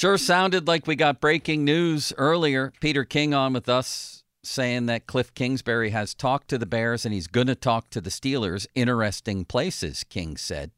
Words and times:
Sure 0.00 0.16
sounded 0.16 0.66
like 0.66 0.86
we 0.86 0.96
got 0.96 1.20
breaking 1.20 1.62
news 1.62 2.10
earlier. 2.16 2.72
Peter 2.80 3.04
King 3.04 3.34
on 3.34 3.52
with 3.52 3.68
us 3.68 4.24
saying 4.42 4.86
that 4.86 5.06
Cliff 5.06 5.34
Kingsbury 5.34 5.90
has 5.90 6.14
talked 6.14 6.48
to 6.48 6.56
the 6.56 6.64
Bears 6.64 7.04
and 7.04 7.12
he's 7.12 7.26
going 7.26 7.48
to 7.48 7.54
talk 7.54 7.90
to 7.90 8.00
the 8.00 8.08
Steelers. 8.08 8.66
Interesting 8.74 9.44
places, 9.44 10.02
King 10.04 10.38
said. 10.38 10.70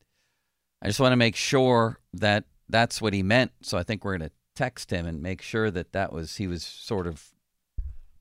I 0.83 0.89
just 0.89 0.99
want 0.99 1.13
to 1.13 1.17
make 1.17 1.37
sure 1.37 2.01
that 2.13 2.47
that's 2.69 3.01
what 3.01 3.15
he 3.15 3.23
meant. 3.23 3.53
So 3.63 3.79
I 3.79 3.85
think 3.85 4.05
we're 4.05 4.19
going 4.19 4.29
to 4.29 4.35
text 4.57 4.91
him 4.91 5.07
and 5.07 5.23
make 5.23 5.41
sure 5.41 5.71
that 5.71 5.93
that 5.93 6.13
was 6.13 6.39
he 6.39 6.49
was 6.49 6.65
sort 6.65 7.07
of 7.07 7.29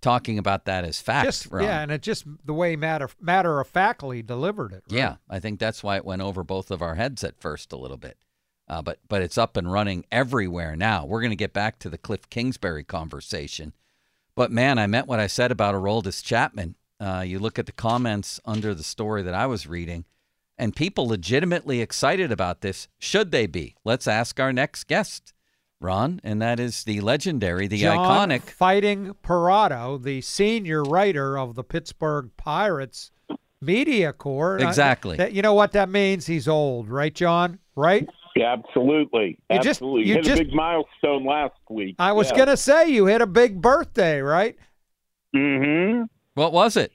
talking 0.02 0.38
about 0.38 0.66
that 0.66 0.86
as 0.86 1.02
fact. 1.02 1.26
Just, 1.26 1.48
yeah, 1.52 1.82
and 1.82 1.92
it 1.92 2.04
just 2.04 2.26
the 2.46 2.54
way 2.54 2.76
matter 2.76 3.10
matter 3.20 3.60
of 3.60 3.68
factly 3.68 4.22
delivered 4.22 4.72
it. 4.72 4.84
Right? 4.92 5.00
Yeah, 5.00 5.16
I 5.28 5.40
think 5.40 5.60
that's 5.60 5.82
why 5.82 5.96
it 5.96 6.06
went 6.06 6.22
over 6.22 6.44
both 6.44 6.70
of 6.70 6.84
our 6.84 6.94
heads 6.94 7.24
at 7.24 7.42
first 7.42 7.74
a 7.74 7.78
little 7.78 7.98
bit. 7.98 8.18
Uh, 8.72 8.82
but 8.82 9.00
but 9.10 9.22
it's 9.22 9.38
up 9.38 9.58
and 9.58 9.70
running 9.70 10.06
everywhere 10.14 10.78
now. 10.78 11.06
We're 11.06 11.20
going 11.20 11.32
to 11.32 11.36
get 11.36 11.52
back 11.52 11.78
to 11.80 11.90
the 11.90 11.98
Cliff 11.98 12.30
Kingsbury 12.30 12.86
conversation. 12.86 13.74
But 14.34 14.50
man, 14.50 14.80
I 14.80 14.88
meant 14.88 15.08
what 15.08 15.20
I 15.20 15.28
said 15.28 15.52
about 15.52 15.76
Aroldis 15.76 16.24
Chapman. 16.24 16.76
Uh, 16.98 17.20
you 17.28 17.38
look 17.38 17.60
at 17.60 17.66
the 17.66 17.74
comments 17.74 18.40
under 18.46 18.74
the 18.74 18.84
story 18.84 19.24
that 19.24 19.34
I 19.34 19.46
was 19.46 19.68
reading, 19.68 20.06
and 20.58 20.74
people 20.74 21.06
legitimately 21.06 21.82
excited 21.82 22.32
about 22.32 22.62
this. 22.62 22.88
Should 22.98 23.32
they 23.32 23.46
be? 23.46 23.76
Let's 23.84 24.08
ask 24.08 24.40
our 24.40 24.54
next 24.54 24.86
guest, 24.86 25.34
Ron, 25.82 26.22
and 26.24 26.42
that 26.42 26.58
is 26.58 26.86
the 26.86 27.02
legendary, 27.02 27.68
the 27.68 27.80
John 27.80 28.30
iconic 28.30 28.44
Fighting 28.44 29.16
Perrotto, 29.22 29.98
the 30.02 30.22
senior 30.22 30.84
writer 30.84 31.38
of 31.38 31.56
the 31.56 31.64
Pittsburgh 31.66 32.30
Pirates 32.38 33.12
Media 33.60 34.14
Corps. 34.14 34.62
Uh, 34.62 34.68
Exactly. 34.68 35.18
that, 35.18 35.34
you 35.34 35.42
know 35.42 35.56
what 35.56 35.74
that 35.74 35.90
means? 35.90 36.26
He's 36.26 36.48
old, 36.48 36.88
right, 36.90 37.14
John? 37.14 37.60
Right? 37.76 38.08
Yeah, 38.36 38.54
absolutely. 38.54 39.40
You 39.50 39.60
just- 39.60 39.82
you 39.82 40.14
Hit 40.16 40.24
just- 40.24 40.42
a 40.42 40.46
big 40.46 40.54
milestone 40.54 41.26
last 41.26 41.60
week. 41.70 41.96
I 42.00 42.12
was 42.14 42.32
yeah. 42.32 42.38
gonna 42.38 42.58
say 42.58 42.90
you 42.90 43.06
hit 43.06 43.22
a 43.22 43.28
big 43.28 43.62
birthday, 43.62 44.22
right? 44.22 44.56
Mm-hmm. 45.36 46.04
What 46.36 46.54
was 46.54 46.78
it? 46.78 46.92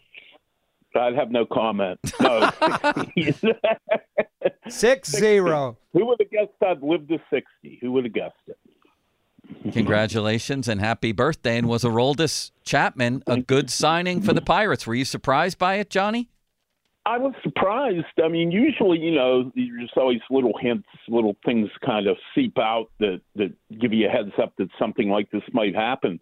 I'd 0.94 1.14
have 1.14 1.30
no 1.30 1.44
comment. 1.44 2.00
No. 2.20 2.50
Six 4.68 5.10
zero. 5.10 5.76
Who 5.92 6.06
would 6.06 6.18
have 6.20 6.30
guessed 6.30 6.52
I'd 6.66 6.82
live 6.82 7.06
to 7.08 7.18
60? 7.30 7.78
Who 7.82 7.92
would 7.92 8.04
have 8.04 8.14
guessed 8.14 8.34
it? 8.46 9.72
Congratulations 9.72 10.68
and 10.68 10.80
happy 10.80 11.12
birthday. 11.12 11.58
And 11.58 11.68
was 11.68 11.84
Aroldis 11.84 12.50
Chapman 12.64 13.22
a 13.26 13.40
good 13.40 13.70
signing 13.70 14.20
for 14.20 14.32
the 14.32 14.40
Pirates? 14.40 14.86
Were 14.86 14.94
you 14.94 15.04
surprised 15.04 15.58
by 15.58 15.74
it, 15.76 15.90
Johnny? 15.90 16.30
I 17.06 17.18
was 17.18 17.34
surprised. 17.44 18.04
I 18.22 18.26
mean, 18.26 18.50
usually, 18.50 18.98
you 18.98 19.14
know, 19.14 19.52
there's 19.54 19.92
always 19.96 20.20
little 20.28 20.58
hints, 20.60 20.88
little 21.08 21.36
things 21.44 21.70
kind 21.84 22.08
of 22.08 22.16
seep 22.34 22.58
out 22.58 22.90
that, 22.98 23.20
that 23.36 23.54
give 23.80 23.92
you 23.92 24.08
a 24.08 24.10
heads 24.10 24.32
up 24.42 24.52
that 24.58 24.68
something 24.76 25.08
like 25.08 25.30
this 25.30 25.44
might 25.52 25.74
happen. 25.74 26.18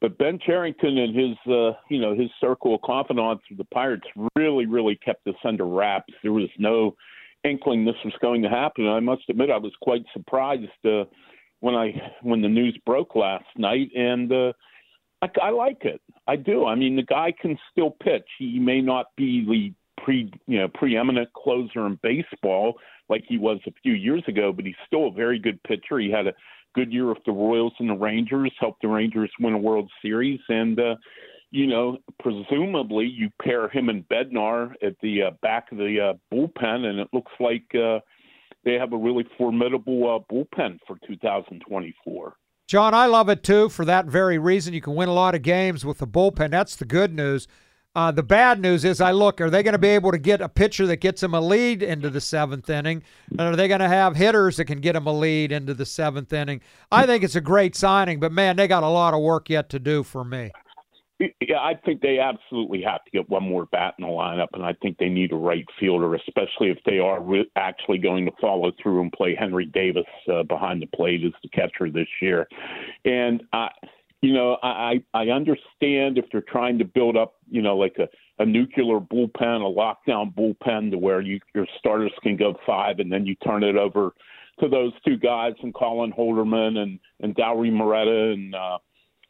But 0.00 0.18
Ben 0.18 0.38
Cherington 0.44 0.96
and 0.98 1.14
his, 1.14 1.36
uh, 1.52 1.72
you 1.90 2.00
know, 2.00 2.14
his 2.14 2.30
circle 2.40 2.76
of 2.76 2.82
confidants 2.82 3.42
the 3.56 3.64
Pirates 3.64 4.06
really, 4.36 4.66
really 4.66 4.94
kept 4.94 5.24
this 5.24 5.34
under 5.44 5.66
wraps. 5.66 6.14
There 6.22 6.32
was 6.32 6.50
no 6.56 6.94
inkling 7.42 7.84
this 7.84 7.96
was 8.04 8.14
going 8.20 8.42
to 8.42 8.48
happen. 8.48 8.86
And 8.86 8.94
I 8.94 9.00
must 9.00 9.22
admit, 9.28 9.50
I 9.50 9.58
was 9.58 9.72
quite 9.82 10.04
surprised 10.12 10.70
uh, 10.84 11.04
when 11.58 11.74
I 11.74 11.94
when 12.22 12.42
the 12.42 12.48
news 12.48 12.78
broke 12.86 13.16
last 13.16 13.46
night, 13.56 13.90
and 13.96 14.32
uh, 14.32 14.52
I, 15.20 15.30
I 15.42 15.50
like 15.50 15.82
it. 15.82 16.00
I 16.28 16.36
do. 16.36 16.66
I 16.66 16.76
mean, 16.76 16.94
the 16.94 17.02
guy 17.02 17.32
can 17.40 17.58
still 17.72 17.90
pitch. 17.90 18.28
He 18.38 18.60
may 18.60 18.80
not 18.80 19.06
be 19.16 19.44
the 19.44 19.72
pre 20.02 20.30
you 20.46 20.58
know 20.58 20.68
preeminent 20.68 21.32
closer 21.32 21.86
in 21.86 21.98
baseball 22.02 22.74
like 23.08 23.24
he 23.28 23.38
was 23.38 23.58
a 23.66 23.72
few 23.82 23.92
years 23.92 24.22
ago, 24.26 24.52
but 24.52 24.64
he's 24.64 24.74
still 24.86 25.08
a 25.08 25.12
very 25.12 25.38
good 25.38 25.62
pitcher. 25.64 25.98
He 25.98 26.10
had 26.10 26.26
a 26.26 26.32
good 26.74 26.92
year 26.92 27.06
with 27.06 27.18
the 27.26 27.32
Royals 27.32 27.74
and 27.78 27.90
the 27.90 27.94
Rangers, 27.94 28.52
helped 28.58 28.82
the 28.82 28.88
Rangers 28.88 29.30
win 29.40 29.54
a 29.54 29.58
World 29.58 29.90
Series, 30.00 30.40
and 30.48 30.78
uh, 30.78 30.96
you 31.50 31.66
know 31.66 31.98
presumably 32.20 33.06
you 33.06 33.30
pair 33.42 33.68
him 33.68 33.88
and 33.88 34.06
Bednar 34.08 34.72
at 34.82 34.94
the 35.02 35.22
uh, 35.22 35.30
back 35.42 35.70
of 35.72 35.78
the 35.78 36.12
uh, 36.12 36.34
bullpen, 36.34 36.86
and 36.86 36.98
it 36.98 37.08
looks 37.12 37.32
like 37.40 37.64
uh, 37.74 38.00
they 38.64 38.74
have 38.74 38.92
a 38.92 38.96
really 38.96 39.26
formidable 39.36 40.16
uh, 40.16 40.32
bullpen 40.32 40.78
for 40.86 40.96
2024. 41.06 42.34
John, 42.68 42.94
I 42.94 43.06
love 43.06 43.28
it 43.28 43.42
too 43.42 43.68
for 43.68 43.84
that 43.84 44.06
very 44.06 44.38
reason. 44.38 44.72
You 44.72 44.80
can 44.80 44.94
win 44.94 45.08
a 45.08 45.14
lot 45.14 45.34
of 45.34 45.42
games 45.42 45.84
with 45.84 45.98
the 45.98 46.06
bullpen. 46.06 46.50
That's 46.50 46.76
the 46.76 46.86
good 46.86 47.14
news. 47.14 47.46
Uh, 47.94 48.10
the 48.10 48.22
bad 48.22 48.58
news 48.58 48.84
is, 48.84 49.02
I 49.02 49.12
look, 49.12 49.40
are 49.40 49.50
they 49.50 49.62
going 49.62 49.72
to 49.72 49.78
be 49.78 49.88
able 49.88 50.12
to 50.12 50.18
get 50.18 50.40
a 50.40 50.48
pitcher 50.48 50.86
that 50.86 50.96
gets 50.96 51.20
them 51.20 51.34
a 51.34 51.40
lead 51.40 51.82
into 51.82 52.08
the 52.08 52.22
seventh 52.22 52.70
inning? 52.70 53.02
And 53.30 53.40
are 53.40 53.56
they 53.56 53.68
going 53.68 53.80
to 53.80 53.88
have 53.88 54.16
hitters 54.16 54.56
that 54.56 54.64
can 54.64 54.80
get 54.80 54.94
them 54.94 55.06
a 55.06 55.12
lead 55.12 55.52
into 55.52 55.74
the 55.74 55.84
seventh 55.84 56.32
inning? 56.32 56.62
I 56.90 57.04
think 57.04 57.22
it's 57.22 57.36
a 57.36 57.40
great 57.40 57.76
signing, 57.76 58.18
but 58.18 58.32
man, 58.32 58.56
they 58.56 58.66
got 58.66 58.82
a 58.82 58.88
lot 58.88 59.12
of 59.12 59.20
work 59.20 59.50
yet 59.50 59.68
to 59.70 59.78
do 59.78 60.02
for 60.02 60.24
me. 60.24 60.52
Yeah, 61.18 61.60
I 61.60 61.74
think 61.84 62.00
they 62.00 62.18
absolutely 62.18 62.82
have 62.82 63.04
to 63.04 63.10
get 63.12 63.28
one 63.28 63.44
more 63.44 63.66
bat 63.66 63.94
in 63.98 64.04
the 64.04 64.10
lineup, 64.10 64.48
and 64.54 64.64
I 64.64 64.72
think 64.82 64.98
they 64.98 65.08
need 65.08 65.30
a 65.30 65.36
right 65.36 65.64
fielder, 65.78 66.14
especially 66.16 66.70
if 66.70 66.78
they 66.84 66.98
are 66.98 67.22
re- 67.22 67.48
actually 67.54 67.98
going 67.98 68.24
to 68.24 68.32
follow 68.40 68.72
through 68.82 69.02
and 69.02 69.12
play 69.12 69.36
Henry 69.38 69.66
Davis 69.66 70.06
uh, 70.32 70.42
behind 70.42 70.82
the 70.82 70.86
plate 70.86 71.22
as 71.24 71.32
the 71.42 71.48
catcher 71.50 71.90
this 71.90 72.08
year. 72.20 72.48
And 73.04 73.44
I, 73.52 73.68
you 74.22 74.32
know, 74.32 74.56
I 74.62 75.02
I 75.12 75.26
understand 75.28 76.16
if 76.16 76.24
they're 76.32 76.40
trying 76.40 76.78
to 76.78 76.84
build 76.84 77.16
up, 77.16 77.34
you 77.50 77.60
know, 77.60 77.76
like 77.76 77.96
a 77.98 78.08
a 78.42 78.46
nuclear 78.46 78.98
bullpen, 78.98 79.60
a 79.60 80.10
lockdown 80.10 80.34
bullpen, 80.34 80.90
to 80.92 80.98
where 80.98 81.20
you 81.20 81.40
your 81.54 81.66
starters 81.78 82.12
can 82.22 82.36
go 82.36 82.54
five, 82.66 82.98
and 83.00 83.12
then 83.12 83.26
you 83.26 83.34
turn 83.36 83.62
it 83.62 83.76
over 83.76 84.14
to 84.60 84.68
those 84.68 84.92
two 85.04 85.16
guys 85.16 85.54
and 85.62 85.74
Colin 85.74 86.12
Holderman 86.12 86.78
and 86.78 86.98
and 87.20 87.34
Dauri 87.36 87.70
Moreta 87.72 88.32
and. 88.32 88.54
uh 88.54 88.78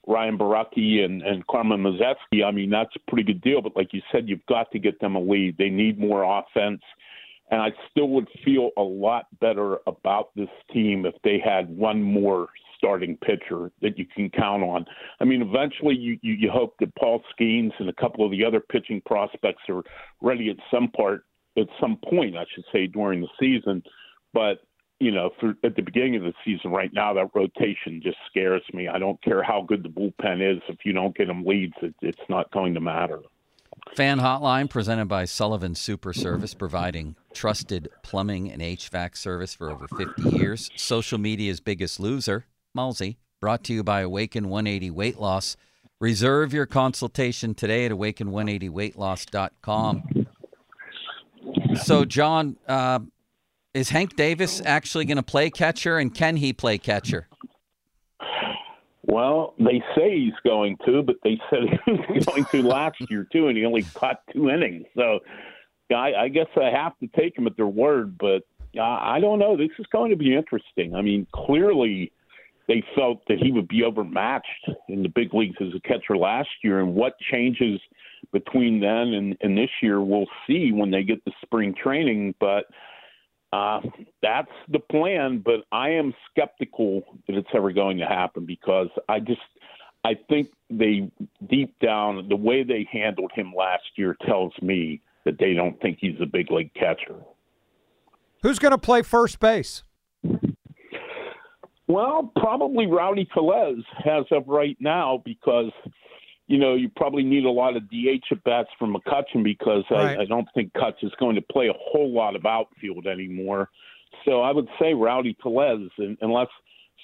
Ryan 0.04 0.36
Borucki 0.36 1.04
and, 1.04 1.22
and 1.22 1.46
Carmen 1.46 1.80
Mlodzinski, 1.80 2.44
I 2.44 2.50
mean, 2.50 2.70
that's 2.70 2.90
a 2.96 3.10
pretty 3.10 3.22
good 3.22 3.40
deal. 3.40 3.62
But 3.62 3.76
like 3.76 3.92
you 3.92 4.02
said, 4.10 4.28
you've 4.28 4.44
got 4.46 4.68
to 4.72 4.80
get 4.80 4.98
them 4.98 5.14
a 5.14 5.20
lead. 5.20 5.56
They 5.58 5.68
need 5.68 5.96
more 5.96 6.24
offense. 6.24 6.82
And 7.52 7.62
I 7.62 7.68
still 7.88 8.08
would 8.08 8.26
feel 8.44 8.70
a 8.76 8.82
lot 8.82 9.26
better 9.40 9.78
about 9.86 10.30
this 10.34 10.48
team 10.72 11.06
if 11.06 11.14
they 11.22 11.38
had 11.38 11.68
one 11.68 12.02
more 12.02 12.48
starting 12.82 13.16
pitcher 13.18 13.70
that 13.80 13.96
you 13.96 14.04
can 14.14 14.28
count 14.30 14.62
on. 14.62 14.84
I 15.20 15.24
mean, 15.24 15.40
eventually 15.40 15.94
you, 15.94 16.18
you, 16.20 16.34
you 16.34 16.50
hope 16.50 16.74
that 16.80 16.94
Paul 16.96 17.22
Skenes 17.32 17.72
and 17.78 17.88
a 17.88 17.92
couple 17.92 18.24
of 18.24 18.32
the 18.32 18.44
other 18.44 18.60
pitching 18.60 19.00
prospects 19.06 19.62
are 19.68 19.82
ready 20.20 20.50
at 20.50 20.56
some 20.72 20.88
part, 20.88 21.24
at 21.56 21.66
some 21.80 21.98
point, 22.10 22.36
I 22.36 22.44
should 22.52 22.64
say, 22.72 22.88
during 22.88 23.20
the 23.20 23.28
season. 23.38 23.82
But 24.34 24.58
you 24.98 25.10
know, 25.10 25.30
for 25.40 25.54
at 25.64 25.74
the 25.74 25.82
beginning 25.82 26.16
of 26.16 26.22
the 26.22 26.32
season 26.44 26.70
right 26.70 26.90
now, 26.92 27.12
that 27.14 27.30
rotation 27.34 28.00
just 28.02 28.18
scares 28.30 28.62
me. 28.72 28.86
I 28.86 29.00
don't 29.00 29.20
care 29.22 29.42
how 29.42 29.64
good 29.66 29.82
the 29.82 29.88
bullpen 29.88 30.40
is. 30.40 30.62
If 30.68 30.78
you 30.84 30.92
don't 30.92 31.16
get 31.16 31.26
them 31.26 31.44
leads, 31.44 31.74
it, 31.82 31.92
it's 32.02 32.20
not 32.28 32.52
going 32.52 32.74
to 32.74 32.80
matter. 32.80 33.18
Fan 33.96 34.20
Hotline 34.20 34.70
presented 34.70 35.06
by 35.06 35.24
Sullivan 35.24 35.74
Super 35.74 36.12
Service, 36.12 36.54
providing 36.54 37.16
trusted 37.34 37.88
plumbing 38.02 38.50
and 38.50 38.62
HVAC 38.62 39.16
service 39.16 39.54
for 39.54 39.70
over 39.70 39.88
50 39.88 40.36
years. 40.36 40.70
Social 40.76 41.18
media's 41.18 41.60
biggest 41.60 41.98
loser, 41.98 42.46
Mulsey, 42.74 43.18
brought 43.40 43.62
to 43.64 43.74
you 43.74 43.82
by 43.82 44.00
Awaken 44.00 44.48
180 44.48 44.90
Weight 44.90 45.18
Loss. 45.18 45.56
Reserve 46.00 46.54
your 46.54 46.66
consultation 46.66 47.54
today 47.54 47.86
at 47.86 47.92
awaken180weightloss.com. 47.92 50.26
So, 51.82 52.04
John, 52.04 52.56
uh, 52.66 52.98
is 53.74 53.90
Hank 53.90 54.16
Davis 54.16 54.60
actually 54.64 55.04
going 55.04 55.16
to 55.16 55.22
play 55.22 55.50
catcher, 55.50 55.98
and 55.98 56.12
can 56.14 56.36
he 56.36 56.52
play 56.52 56.78
catcher? 56.78 57.28
Well, 59.04 59.54
they 59.58 59.82
say 59.96 60.18
he's 60.18 60.34
going 60.44 60.76
to, 60.86 61.02
but 61.02 61.16
they 61.22 61.40
said 61.50 61.80
he 61.86 62.14
was 62.14 62.24
going 62.24 62.44
to 62.46 62.62
last 62.62 62.98
year 63.10 63.26
too, 63.30 63.48
and 63.48 63.56
he 63.56 63.64
only 63.64 63.82
caught 63.82 64.22
two 64.32 64.50
innings. 64.50 64.86
So, 64.96 65.20
I, 65.94 66.14
I 66.14 66.28
guess 66.28 66.48
I 66.56 66.70
have 66.70 66.98
to 67.00 67.06
take 67.08 67.36
them 67.36 67.46
at 67.46 67.56
their 67.56 67.66
word. 67.66 68.16
But 68.18 68.42
uh, 68.76 68.82
I 68.82 69.20
don't 69.20 69.38
know. 69.38 69.56
This 69.56 69.70
is 69.78 69.86
going 69.92 70.10
to 70.10 70.16
be 70.16 70.34
interesting. 70.34 70.94
I 70.94 71.02
mean, 71.02 71.26
clearly 71.34 72.12
they 72.68 72.82
felt 72.94 73.22
that 73.28 73.38
he 73.38 73.50
would 73.52 73.68
be 73.68 73.82
overmatched 73.82 74.70
in 74.88 75.02
the 75.02 75.08
big 75.08 75.34
leagues 75.34 75.56
as 75.60 75.74
a 75.74 75.80
catcher 75.80 76.16
last 76.16 76.48
year, 76.62 76.80
and 76.80 76.94
what 76.94 77.14
changes 77.30 77.80
between 78.32 78.80
then 78.80 79.14
and, 79.14 79.36
and 79.40 79.56
this 79.56 79.70
year, 79.82 80.00
we'll 80.00 80.28
see 80.46 80.70
when 80.72 80.90
they 80.90 81.02
get 81.02 81.24
the 81.24 81.32
spring 81.42 81.74
training. 81.74 82.34
But 82.38 82.66
uh, 83.52 83.80
that's 84.22 84.52
the 84.70 84.78
plan, 84.78 85.42
but 85.44 85.64
I 85.72 85.90
am 85.90 86.14
skeptical 86.30 87.02
that 87.26 87.36
it's 87.36 87.48
ever 87.54 87.72
going 87.72 87.98
to 87.98 88.06
happen 88.06 88.46
because 88.46 88.88
I 89.08 89.20
just 89.20 89.40
I 90.04 90.14
think 90.28 90.48
they 90.70 91.10
deep 91.48 91.78
down 91.80 92.28
the 92.28 92.36
way 92.36 92.64
they 92.64 92.88
handled 92.90 93.30
him 93.34 93.52
last 93.56 93.84
year 93.96 94.16
tells 94.26 94.52
me 94.60 95.00
that 95.24 95.38
they 95.38 95.54
don't 95.54 95.80
think 95.80 95.98
he's 96.00 96.20
a 96.20 96.26
big 96.26 96.50
league 96.50 96.72
catcher. 96.74 97.16
Who's 98.42 98.58
going 98.58 98.72
to 98.72 98.78
play 98.78 99.02
first 99.02 99.38
base? 99.38 99.84
Well, 101.92 102.32
probably 102.36 102.86
Rowdy 102.86 103.28
Tellez 103.34 103.84
has 104.04 104.24
of 104.30 104.48
right 104.48 104.76
now 104.80 105.22
because 105.24 105.72
you 106.48 106.58
know, 106.58 106.74
you 106.74 106.90
probably 106.96 107.22
need 107.22 107.44
a 107.44 107.50
lot 107.50 107.76
of 107.76 107.88
DH 107.88 108.24
at 108.30 108.42
bats 108.44 108.68
from 108.78 108.94
McCutcheon 108.94 109.42
because 109.42 109.84
Right. 109.90 110.18
I, 110.18 110.22
I 110.22 110.24
don't 110.26 110.48
think 110.54 110.72
Cutch 110.74 111.02
is 111.02 111.12
going 111.18 111.36
to 111.36 111.40
play 111.40 111.68
a 111.68 111.72
whole 111.78 112.12
lot 112.12 112.36
of 112.36 112.44
outfield 112.44 113.06
anymore. 113.06 113.70
So 114.24 114.42
I 114.42 114.52
would 114.52 114.68
say 114.80 114.92
Rowdy 114.92 115.36
Tellez, 115.42 115.88
un- 115.98 116.18
unless 116.20 116.48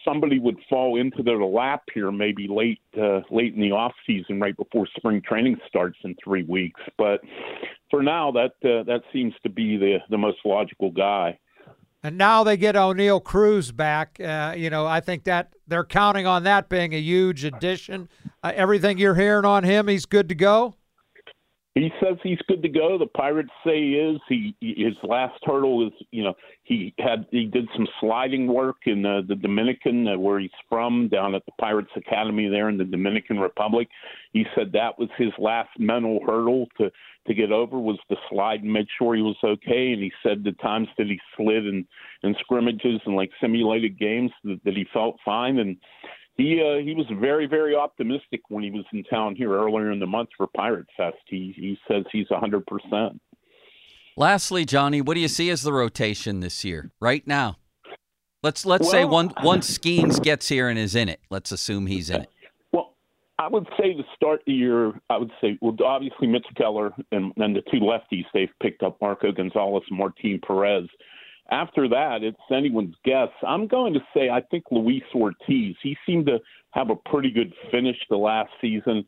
somebody 0.04 0.38
would 0.38 0.58
fall 0.68 1.00
into 1.00 1.22
their 1.22 1.42
lap 1.42 1.82
here, 1.94 2.10
maybe 2.12 2.46
late 2.48 2.80
uh, 3.00 3.20
late 3.30 3.54
in 3.54 3.60
the 3.60 3.72
off 3.72 3.94
season, 4.06 4.40
right 4.40 4.56
before 4.56 4.86
spring 4.96 5.22
training 5.26 5.56
starts 5.66 5.98
in 6.04 6.14
three 6.22 6.44
weeks. 6.44 6.80
But 6.98 7.20
for 7.90 8.02
now, 8.02 8.30
that 8.32 8.52
uh, 8.64 8.82
that 8.84 9.02
seems 9.12 9.34
to 9.42 9.48
be 9.48 9.76
the 9.76 9.98
the 10.10 10.18
most 10.18 10.38
logical 10.44 10.90
guy. 10.90 11.38
And 12.02 12.16
now 12.16 12.44
they 12.44 12.56
get 12.56 12.76
Oneil 12.76 13.22
Cruz 13.22 13.72
back. 13.72 14.20
Uh, 14.20 14.54
you 14.56 14.70
know, 14.70 14.86
I 14.86 15.00
think 15.00 15.24
that 15.24 15.52
they're 15.66 15.84
counting 15.84 16.26
on 16.26 16.44
that 16.44 16.68
being 16.68 16.94
a 16.94 17.00
huge 17.00 17.44
addition. 17.44 18.08
Uh, 18.42 18.52
everything 18.54 18.98
you're 18.98 19.16
hearing 19.16 19.44
on 19.44 19.64
him, 19.64 19.88
he's 19.88 20.06
good 20.06 20.28
to 20.28 20.34
go. 20.34 20.74
He 21.78 21.92
says 22.02 22.16
he's 22.24 22.38
good 22.48 22.62
to 22.62 22.68
go. 22.68 22.98
The 22.98 23.06
Pirates 23.06 23.50
say 23.64 23.76
he 23.76 23.94
is. 23.94 24.20
He 24.28 24.56
his 24.60 24.94
last 25.04 25.38
hurdle 25.44 25.86
is 25.86 25.92
you 26.10 26.24
know 26.24 26.34
he 26.64 26.92
had 26.98 27.26
he 27.30 27.44
did 27.44 27.68
some 27.76 27.86
sliding 28.00 28.48
work 28.48 28.78
in 28.86 29.02
the 29.02 29.36
Dominican 29.40 30.08
uh, 30.08 30.18
where 30.18 30.40
he's 30.40 30.50
from 30.68 31.08
down 31.08 31.36
at 31.36 31.46
the 31.46 31.52
Pirates 31.60 31.90
Academy 31.94 32.48
there 32.48 32.68
in 32.68 32.78
the 32.78 32.84
Dominican 32.84 33.38
Republic. 33.38 33.86
He 34.32 34.44
said 34.56 34.72
that 34.72 34.98
was 34.98 35.08
his 35.16 35.30
last 35.38 35.70
mental 35.78 36.18
hurdle 36.26 36.66
to 36.78 36.90
to 37.28 37.34
get 37.34 37.52
over 37.52 37.78
was 37.78 37.98
to 38.10 38.16
slide 38.28 38.62
and 38.62 38.72
make 38.72 38.88
sure 38.98 39.14
he 39.14 39.22
was 39.22 39.36
okay. 39.44 39.92
And 39.92 40.02
he 40.02 40.12
said 40.22 40.42
the 40.42 40.52
times 40.52 40.88
that 40.98 41.06
he 41.06 41.20
slid 41.36 41.66
in 41.66 41.86
in 42.22 42.34
scrimmages 42.40 43.00
and 43.06 43.14
like 43.14 43.30
simulated 43.40 43.98
games 43.98 44.32
that, 44.44 44.60
that 44.64 44.74
he 44.74 44.86
felt 44.92 45.16
fine 45.24 45.58
and 45.58 45.76
he 46.38 46.62
uh, 46.62 46.82
he 46.82 46.94
was 46.94 47.06
very 47.20 47.46
very 47.46 47.74
optimistic 47.74 48.40
when 48.48 48.62
he 48.64 48.70
was 48.70 48.84
in 48.92 49.04
town 49.04 49.34
here 49.34 49.52
earlier 49.52 49.90
in 49.90 49.98
the 49.98 50.06
month 50.06 50.30
for 50.36 50.46
Pirate 50.56 50.86
Fest. 50.96 51.18
He 51.26 51.52
he 51.56 51.78
says 51.86 52.04
he's 52.10 52.26
hundred 52.30 52.64
percent. 52.66 53.20
Lastly, 54.16 54.64
Johnny, 54.64 55.00
what 55.00 55.14
do 55.14 55.20
you 55.20 55.28
see 55.28 55.50
as 55.50 55.62
the 55.62 55.72
rotation 55.72 56.40
this 56.40 56.64
year? 56.64 56.90
Right 57.00 57.26
now, 57.26 57.58
let's 58.42 58.64
let's 58.64 58.84
well, 58.84 58.90
say 58.92 59.04
one 59.04 59.32
once 59.42 59.78
Skenes 59.78 60.22
gets 60.22 60.48
here 60.48 60.68
and 60.68 60.78
is 60.78 60.94
in 60.94 61.08
it. 61.08 61.20
Let's 61.28 61.52
assume 61.52 61.86
he's 61.86 62.08
in 62.08 62.22
it. 62.22 62.30
I 63.38 63.48
would 63.48 63.68
say 63.78 63.94
to 63.94 64.02
start 64.16 64.42
the 64.46 64.52
year, 64.52 64.92
I 65.10 65.16
would 65.16 65.30
say 65.40 65.58
well, 65.60 65.76
obviously 65.84 66.26
Mitch 66.26 66.46
Keller 66.56 66.92
and 67.12 67.32
then 67.36 67.52
the 67.52 67.62
two 67.70 67.78
lefties 67.78 68.24
they've 68.34 68.48
picked 68.60 68.82
up 68.82 69.00
Marco 69.00 69.30
Gonzales, 69.30 69.84
and 69.88 69.98
Martin 69.98 70.40
Perez 70.44 70.88
after 71.50 71.88
that, 71.88 72.22
it's 72.22 72.36
anyone's 72.52 72.94
guess. 73.04 73.28
I'm 73.46 73.66
going 73.66 73.94
to 73.94 74.00
say 74.14 74.28
I 74.28 74.42
think 74.50 74.64
Luis 74.70 75.02
Ortiz. 75.14 75.76
He 75.82 75.96
seemed 76.04 76.26
to 76.26 76.38
have 76.72 76.90
a 76.90 76.96
pretty 76.96 77.30
good 77.30 77.52
finish 77.70 77.96
the 78.10 78.16
last 78.16 78.50
season. 78.60 79.06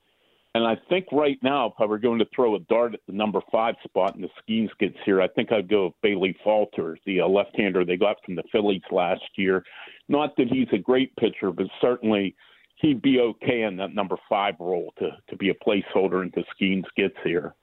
And 0.55 0.67
I 0.67 0.77
think 0.89 1.07
right 1.13 1.39
now, 1.43 1.67
if 1.67 1.75
I 1.79 1.85
were 1.85 1.99
going 1.99 2.19
to 2.19 2.27
throw 2.35 2.57
a 2.57 2.59
dart 2.61 2.95
at 2.95 3.01
the 3.07 3.13
number 3.13 3.41
five 3.53 3.77
spot 3.85 4.17
and 4.17 4.25
the 4.25 4.31
Skenes 4.41 4.71
gets 4.81 4.97
here, 5.05 5.23
I 5.23 5.29
think 5.29 5.53
I'd 5.53 5.69
go 5.69 5.87
with 5.87 5.95
Bailey 6.03 6.37
Falter, 6.43 6.99
the 7.07 7.21
uh, 7.21 7.29
left-hander 7.29 7.85
they 7.85 7.97
got 7.97 8.17
from 8.25 8.35
the 8.35 8.43
Phillies 8.51 8.83
last 8.91 9.23
year. 9.37 9.63
Not 10.09 10.37
that 10.39 10.49
he's 10.49 10.67
a 10.73 10.79
great 10.79 11.15
pitcher, 11.17 11.53
but 11.53 11.67
certainly 11.81 12.35
he'd 12.81 13.03
be 13.03 13.21
okay 13.21 13.63
in 13.63 13.77
that 13.77 13.95
number 13.95 14.17
five 14.29 14.55
role 14.59 14.93
to 14.99 15.11
to 15.29 15.37
be 15.37 15.51
a 15.51 15.55
placeholder 15.55 16.23
until 16.23 16.45
Skenes 16.55 16.85
gets 16.97 17.17
here. 17.25 17.55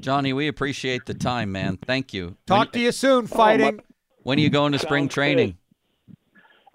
Johnny, 0.00 0.32
we 0.32 0.48
appreciate 0.48 1.06
the 1.06 1.14
time, 1.14 1.52
man. 1.52 1.76
Thank 1.76 2.12
you. 2.12 2.36
Talk 2.46 2.66
when, 2.66 2.72
to 2.72 2.80
you 2.80 2.92
soon, 2.92 3.26
fighting. 3.26 3.78
Oh, 3.80 3.84
when 4.24 4.38
are 4.38 4.42
you 4.42 4.50
going 4.50 4.72
to 4.72 4.78
spring 4.78 5.08
training? 5.08 5.56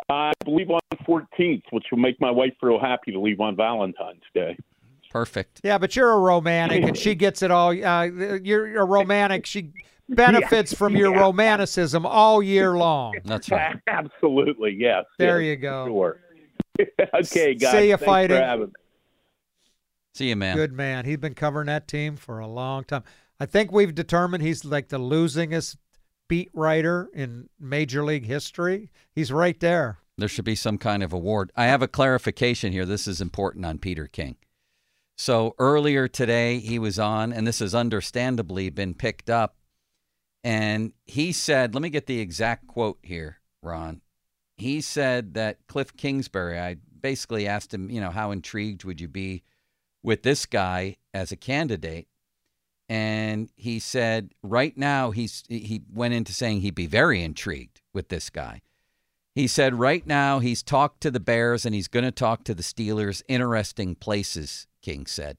I 0.09 0.31
believe 0.45 0.69
on 0.69 0.79
the 0.91 0.97
14th, 0.97 1.63
which 1.71 1.83
will 1.91 1.99
make 1.99 2.19
my 2.21 2.31
wife 2.31 2.53
real 2.61 2.79
happy 2.79 3.11
to 3.11 3.19
leave 3.19 3.41
on 3.41 3.57
Valentine's 3.57 4.21
Day. 4.33 4.57
Perfect. 5.09 5.59
Yeah, 5.63 5.77
but 5.77 5.97
you're 5.97 6.11
a 6.11 6.19
romantic, 6.19 6.83
and 6.83 6.97
she 6.97 7.13
gets 7.15 7.41
it 7.41 7.51
all. 7.51 7.71
Uh, 7.71 8.03
you're 8.03 8.79
a 8.79 8.85
romantic. 8.85 9.45
She 9.45 9.73
benefits 10.07 10.73
from 10.73 10.95
your 10.95 11.13
yeah. 11.13 11.21
romanticism 11.21 12.05
all 12.05 12.41
year 12.41 12.77
long. 12.77 13.15
That's 13.25 13.51
right. 13.51 13.75
Absolutely, 13.88 14.77
yes. 14.79 15.03
There 15.17 15.41
yes, 15.41 15.50
you 15.50 15.55
go. 15.57 15.88
Sure. 15.88 16.19
okay, 17.13 17.56
guys. 17.56 17.71
See 17.71 17.89
you 17.89 17.97
Thanks 17.97 18.06
fighting. 18.06 18.71
See 20.13 20.29
you, 20.29 20.35
man. 20.35 20.56
Good 20.56 20.74
man. 20.74 21.06
He's 21.06 21.18
been 21.18 21.35
covering 21.35 21.68
that 21.68 21.88
team 21.88 22.15
for 22.15 22.39
a 22.39 22.47
long 22.47 22.83
time. 22.83 23.03
I 23.39 23.45
think 23.45 23.71
we've 23.71 23.94
determined 23.94 24.44
he's 24.44 24.65
like 24.65 24.89
the 24.89 25.00
losingest 25.00 25.77
beat 26.27 26.50
writer 26.53 27.09
in 27.13 27.50
Major 27.59 28.03
League 28.03 28.25
history. 28.25 28.91
He's 29.13 29.31
right 29.31 29.59
there. 29.59 30.00
There 30.18 30.27
should 30.27 30.45
be 30.45 30.56
some 30.56 30.79
kind 30.79 31.03
of 31.03 31.13
award. 31.13 31.51
I 31.56 31.65
have 31.65 31.83
a 31.83 31.88
clarification 31.88 32.71
here. 32.71 32.85
This 32.85 33.07
is 33.07 33.21
important 33.21 33.65
on 33.65 33.77
Peter 33.77 34.07
King. 34.07 34.38
So 35.18 35.56
earlier 35.59 36.07
today, 36.07 36.59
he 36.59 36.79
was 36.79 36.97
on, 36.97 37.31
and 37.31 37.45
this 37.45 37.59
has 37.59 37.75
understandably 37.75 38.69
been 38.69 38.94
picked 38.94 39.29
up. 39.29 39.57
And 40.44 40.94
he 41.06 41.31
said, 41.31 41.74
let 41.74 41.81
me 41.81 41.89
get 41.89 42.07
the 42.07 42.19
exact 42.19 42.68
quote 42.68 43.00
here, 43.03 43.39
Ron. 43.62 44.01
He 44.57 44.81
said 44.81 45.36
that 45.36 45.65
Cliff 45.68 45.95
Kingsbury, 45.95 46.59
I 46.59 46.77
basically 47.01 47.48
asked 47.48 47.74
him, 47.74 47.89
you 47.89 48.01
know, 48.01 48.09
how 48.09 48.31
intrigued 48.31 48.83
would 48.83 49.00
you 49.00 49.07
be 49.07 49.44
with 50.04 50.24
this 50.24 50.45
guy 50.45 50.95
as 51.13 51.31
a 51.31 51.36
candidate. 51.36 52.07
And 52.89 53.50
he 53.57 53.80
said 53.80 54.31
right 54.42 54.77
now 54.77 55.12
he's 55.12 55.44
he 55.50 55.81
went 55.94 56.13
into 56.13 56.31
saying 56.31 56.62
he'd 56.62 56.75
be 56.75 56.88
very 56.88 57.21
intrigued 57.21 57.81
with 57.94 58.07
this 58.07 58.30
guy. 58.30 58.62
He 59.36 59.48
said 59.48 59.75
right 59.75 60.07
now 60.07 60.39
he's 60.39 60.63
talked 60.63 61.01
to 61.01 61.12
the 61.12 61.19
Bears 61.19 61.65
and 61.65 61.75
he's 61.75 61.89
going 61.89 62.06
to 62.06 62.12
talk 62.12 62.45
to 62.45 62.56
the 62.56 62.63
Steelers. 62.63 63.21
Interesting 63.27 63.95
places, 63.95 64.68
King 64.81 65.06
said. 65.06 65.38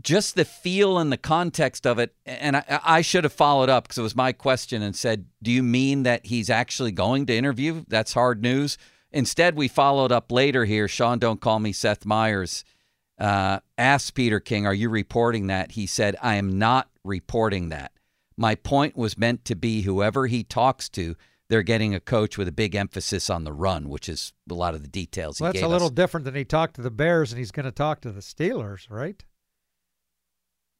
Just 0.00 0.34
the 0.34 0.44
feel 0.44 0.98
and 0.98 1.12
the 1.12 1.16
context 1.16 1.86
of 1.86 1.98
it, 1.98 2.14
and 2.26 2.56
I, 2.56 2.80
I 2.84 3.00
should 3.00 3.24
have 3.24 3.32
followed 3.32 3.68
up 3.68 3.84
because 3.84 3.98
it 3.98 4.02
was 4.02 4.16
my 4.16 4.32
question 4.32 4.82
and 4.82 4.94
said, 4.94 5.26
"Do 5.42 5.50
you 5.50 5.62
mean 5.62 6.02
that 6.02 6.26
he's 6.26 6.50
actually 6.50 6.92
going 6.92 7.26
to 7.26 7.36
interview?" 7.36 7.84
That's 7.88 8.12
hard 8.12 8.42
news. 8.42 8.76
Instead, 9.12 9.54
we 9.54 9.68
followed 9.68 10.10
up 10.10 10.32
later 10.32 10.64
here. 10.64 10.88
Sean, 10.88 11.20
don't 11.20 11.40
call 11.40 11.60
me 11.60 11.72
Seth 11.72 12.04
Meyers. 12.04 12.64
Uh, 13.16 13.60
asked 13.78 14.14
Peter 14.14 14.40
King, 14.40 14.66
Are 14.66 14.74
you 14.74 14.88
reporting 14.88 15.46
that? 15.46 15.72
He 15.72 15.86
said, 15.86 16.16
I 16.20 16.34
am 16.34 16.58
not 16.58 16.90
reporting 17.04 17.68
that. 17.68 17.92
My 18.36 18.56
point 18.56 18.96
was 18.96 19.16
meant 19.16 19.44
to 19.44 19.54
be 19.54 19.82
whoever 19.82 20.26
he 20.26 20.42
talks 20.42 20.88
to, 20.90 21.14
they're 21.48 21.62
getting 21.62 21.94
a 21.94 22.00
coach 22.00 22.36
with 22.36 22.48
a 22.48 22.52
big 22.52 22.74
emphasis 22.74 23.30
on 23.30 23.44
the 23.44 23.52
run, 23.52 23.88
which 23.88 24.08
is 24.08 24.32
a 24.50 24.54
lot 24.54 24.74
of 24.74 24.82
the 24.82 24.88
details 24.88 25.40
well, 25.40 25.52
that's 25.52 25.62
a 25.62 25.68
little 25.68 25.86
us. 25.86 25.92
different 25.92 26.24
than 26.24 26.34
he 26.34 26.44
talked 26.44 26.74
to 26.74 26.82
the 26.82 26.90
Bears 26.90 27.30
and 27.30 27.38
he's 27.38 27.52
going 27.52 27.66
to 27.66 27.72
talk 27.72 28.00
to 28.00 28.10
the 28.10 28.20
Steelers, 28.20 28.90
right? 28.90 29.24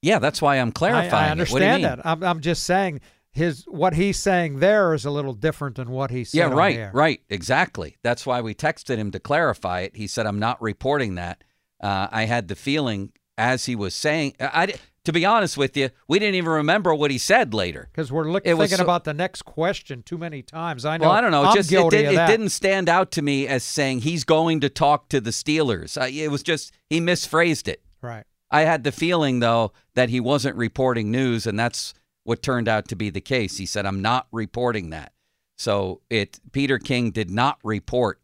Yeah, 0.04 0.18
that's 0.18 0.42
why 0.42 0.56
I'm 0.56 0.72
clarifying. 0.72 1.12
I, 1.12 1.28
I 1.28 1.30
understand 1.30 1.84
that. 1.84 2.04
I'm, 2.04 2.22
I'm 2.22 2.40
just 2.40 2.64
saying 2.64 3.00
his 3.32 3.64
what 3.64 3.94
he's 3.94 4.18
saying 4.18 4.60
there 4.60 4.94
is 4.94 5.04
a 5.04 5.10
little 5.10 5.34
different 5.34 5.76
than 5.76 5.90
what 5.90 6.10
he 6.10 6.24
said. 6.24 6.38
Yeah, 6.38 6.48
right, 6.48 6.92
right, 6.92 7.20
exactly. 7.28 7.96
That's 8.02 8.24
why 8.26 8.40
we 8.40 8.54
texted 8.54 8.96
him 8.96 9.10
to 9.12 9.18
clarify 9.18 9.80
it. 9.80 9.96
He 9.96 10.06
said, 10.06 10.26
"I'm 10.26 10.38
not 10.38 10.60
reporting 10.62 11.16
that." 11.16 11.42
Uh, 11.80 12.08
I 12.10 12.24
had 12.24 12.48
the 12.48 12.54
feeling 12.54 13.12
as 13.36 13.66
he 13.66 13.74
was 13.74 13.94
saying, 13.94 14.34
I, 14.40 14.74
to 15.04 15.12
be 15.12 15.24
honest 15.24 15.56
with 15.56 15.76
you, 15.76 15.90
we 16.08 16.18
didn't 16.18 16.36
even 16.36 16.50
remember 16.50 16.94
what 16.94 17.10
he 17.10 17.18
said 17.18 17.52
later 17.52 17.88
because 17.92 18.10
we're 18.10 18.30
look, 18.30 18.44
thinking 18.44 18.68
so, 18.68 18.82
about 18.82 19.04
the 19.04 19.12
next 19.12 19.42
question 19.42 20.02
too 20.02 20.16
many 20.16 20.42
times. 20.42 20.84
I 20.84 20.96
know. 20.96 21.06
Well, 21.06 21.12
I 21.12 21.20
don't 21.20 21.30
know. 21.30 21.44
I'm 21.44 21.54
just 21.54 21.70
guilty 21.70 21.98
it, 21.98 22.10
did, 22.10 22.18
it 22.18 22.26
didn't 22.26 22.50
stand 22.50 22.88
out 22.88 23.10
to 23.12 23.22
me 23.22 23.46
as 23.46 23.64
saying 23.64 24.00
he's 24.00 24.24
going 24.24 24.60
to 24.60 24.68
talk 24.68 25.08
to 25.10 25.20
the 25.20 25.30
Steelers. 25.30 26.00
Uh, 26.00 26.06
it 26.10 26.30
was 26.30 26.42
just 26.42 26.72
he 26.88 27.00
misphrased 27.00 27.68
it. 27.68 27.82
Right. 28.00 28.24
I 28.54 28.60
had 28.62 28.84
the 28.84 28.92
feeling 28.92 29.40
though 29.40 29.72
that 29.94 30.10
he 30.10 30.20
wasn't 30.20 30.56
reporting 30.56 31.10
news, 31.10 31.46
and 31.46 31.58
that's 31.58 31.92
what 32.22 32.40
turned 32.40 32.68
out 32.68 32.86
to 32.88 32.96
be 32.96 33.10
the 33.10 33.20
case. 33.20 33.58
He 33.58 33.66
said, 33.66 33.84
I'm 33.84 34.00
not 34.00 34.28
reporting 34.30 34.90
that. 34.90 35.12
So 35.58 36.02
it 36.08 36.38
Peter 36.52 36.78
King 36.78 37.10
did 37.10 37.30
not 37.30 37.58
report 37.64 38.20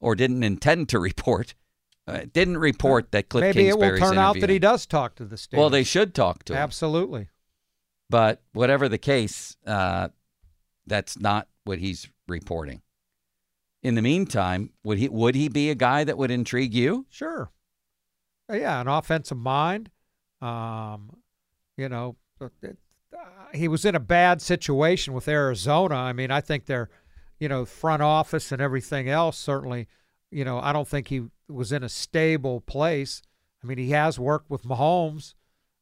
or 0.00 0.16
didn't 0.16 0.42
intend 0.42 0.88
to 0.88 0.98
report. 1.10 1.54
Uh, 2.06 2.22
didn't 2.32 2.58
report 2.58 3.12
that 3.12 3.28
Cliff 3.28 3.42
Maybe 3.42 3.64
Kingsbury's 3.66 4.00
it 4.00 4.02
will 4.02 4.10
turn 4.10 4.18
out 4.18 4.40
that 4.40 4.50
he 4.50 4.58
does 4.58 4.86
talk 4.86 5.14
to 5.16 5.24
the 5.24 5.36
Steelers. 5.36 5.58
Well, 5.58 5.70
they 5.70 5.84
should 5.84 6.14
talk 6.14 6.42
to 6.44 6.54
him. 6.54 6.58
absolutely. 6.58 7.28
But 8.08 8.42
whatever 8.52 8.88
the 8.88 8.98
case, 8.98 9.56
uh, 9.64 10.08
that's 10.84 11.20
not 11.20 11.46
what 11.62 11.78
he's 11.78 12.08
reporting. 12.26 12.82
In 13.84 13.94
the 13.94 14.02
meantime, 14.02 14.70
would 14.82 14.98
he 14.98 15.08
would 15.08 15.36
he 15.36 15.48
be 15.48 15.70
a 15.70 15.76
guy 15.76 16.02
that 16.02 16.18
would 16.18 16.32
intrigue 16.32 16.74
you? 16.74 17.06
Sure. 17.08 17.52
Uh, 18.50 18.56
Yeah, 18.56 18.80
an 18.80 18.88
offensive 18.88 19.38
mind. 19.38 19.90
Um, 20.40 21.16
you 21.76 21.88
know, 21.88 22.16
uh, 22.40 22.48
it- 22.62 22.78
uh, 23.16 23.24
he 23.54 23.68
was 23.68 23.84
in 23.84 23.94
a 23.94 24.00
bad 24.00 24.40
situation 24.40 25.12
with 25.14 25.28
Arizona. 25.28 25.94
I 25.96 26.12
mean, 26.12 26.30
I 26.30 26.40
think 26.40 26.66
their, 26.66 26.88
you 27.38 27.48
know, 27.48 27.64
front 27.64 28.02
office 28.02 28.52
and 28.52 28.62
everything 28.62 29.08
else 29.08 29.36
certainly, 29.38 29.88
you 30.30 30.44
know, 30.44 30.58
I 30.60 30.72
don't 30.72 30.88
think 30.88 31.08
he 31.08 31.24
was 31.48 31.72
in 31.72 31.82
a 31.82 31.88
stable 31.88 32.60
place. 32.60 33.22
I 33.62 33.66
mean, 33.66 33.78
he 33.78 33.90
has 33.90 34.18
worked 34.18 34.48
with 34.50 34.62
Mahomes 34.62 35.34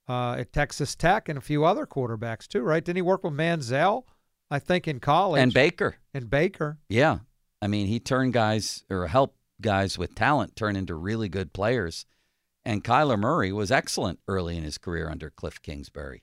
uh, 0.09 0.33
at 0.39 0.53
Texas 0.53 0.95
Tech 0.97 1.29
and 1.29 1.37
a 1.39 1.43
few 1.43 1.65
other 1.65 1.87
quarterbacks 1.87 2.49
too, 2.49 2.63
right? 2.63 2.85
Didn't 2.85 2.97
he 2.97 3.03
work 3.03 3.23
with 3.23 3.35
Manziel? 3.35 4.05
I 4.51 4.59
think 4.59 4.89
in 4.89 4.99
college 4.99 5.43
And 5.43 5.53
Baker. 5.53 5.97
and 6.15 6.31
Baker. 6.31 6.79
Yeah. 6.89 7.19
I 7.61 7.67
mean, 7.67 7.87
he 7.87 8.01
turned 8.01 8.33
guys 8.33 8.85
or 8.89 9.07
helped 9.09 9.37
guys 9.61 9.99
with 9.99 10.15
talent 10.15 10.57
turn 10.57 10.75
into 10.77 10.95
really 10.95 11.29
good 11.29 11.53
players. 11.53 12.07
And 12.69 12.85
Kyler 12.85 13.19
Murray 13.19 13.51
was 13.51 13.73
excellent 13.73 14.21
early 14.29 14.55
in 14.55 14.63
his 14.63 14.77
career 14.77 15.09
under 15.09 15.31
Cliff 15.31 15.63
Kingsbury. 15.63 16.23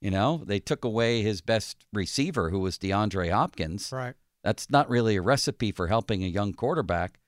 You 0.00 0.10
know, 0.10 0.42
they 0.44 0.58
took 0.58 0.84
away 0.84 1.22
his 1.22 1.40
best 1.40 1.86
receiver, 1.92 2.50
who 2.50 2.58
was 2.58 2.78
DeAndre 2.78 3.30
Hopkins, 3.30 3.92
Right. 3.92 4.14
That's 4.42 4.68
not 4.70 4.90
really 4.90 5.14
a 5.14 5.22
recipe 5.22 5.70
for 5.70 5.86
helping 5.86 6.24
a 6.24 6.26
young 6.26 6.52
quarterback. 6.52 7.20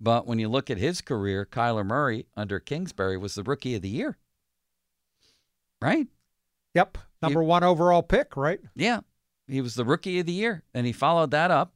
But 0.00 0.26
when 0.26 0.38
you 0.38 0.48
look 0.48 0.70
at 0.70 0.78
his 0.78 1.02
career, 1.02 1.44
Kyler 1.44 1.84
Murray 1.84 2.24
under 2.34 2.58
Kingsbury 2.58 3.18
was 3.18 3.34
the 3.34 3.42
rookie 3.42 3.74
of 3.74 3.82
the 3.82 3.88
year. 3.90 4.16
Right? 5.82 6.06
Yep. 6.72 6.96
Number 7.20 7.42
one 7.42 7.64
overall 7.64 8.02
pick, 8.02 8.34
right? 8.34 8.60
Yeah. 8.74 9.00
He 9.46 9.60
was 9.60 9.74
the 9.74 9.84
rookie 9.84 10.20
of 10.20 10.26
the 10.26 10.32
year. 10.32 10.62
And 10.72 10.86
he 10.86 10.92
followed 10.92 11.32
that 11.32 11.50
up 11.50 11.74